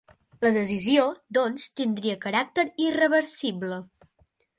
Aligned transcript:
La 0.43 0.49
decisió, 0.53 1.03
doncs, 1.37 1.65
tindria 1.79 2.15
caràcter 2.23 2.65
irreversible. 2.87 3.79